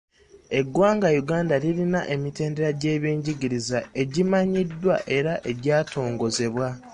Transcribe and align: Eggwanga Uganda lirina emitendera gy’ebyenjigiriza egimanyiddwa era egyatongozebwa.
Eggwanga 0.59 1.07
Uganda 1.21 1.53
lirina 1.63 2.01
emitendera 2.15 2.69
gy’ebyenjigiriza 2.81 3.79
egimanyiddwa 4.01 4.95
era 5.17 5.33
egyatongozebwa. 5.51 6.67